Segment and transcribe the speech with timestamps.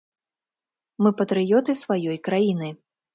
[1.05, 2.71] Мы патрыёты сваёй краіны.